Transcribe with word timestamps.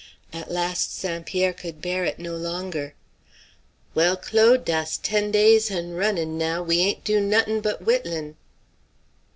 At 0.33 0.49
last 0.49 0.95
St. 0.97 1.27
Pierre 1.27 1.53
could 1.53 1.79
bear 1.79 2.05
it 2.05 2.17
no 2.17 2.35
longer. 2.35 2.95
"Well, 3.93 4.17
Claude, 4.17 4.65
dass 4.65 4.97
ten 4.97 5.29
days 5.29 5.67
han' 5.67 5.91
runnin' 5.93 6.39
now, 6.39 6.63
we 6.63 6.79
ain't 6.79 7.03
do 7.03 7.19
not'in' 7.21 7.61
but 7.61 7.81
whittlin'." 7.83 8.35